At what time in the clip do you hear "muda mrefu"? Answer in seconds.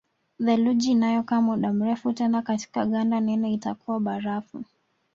1.41-2.13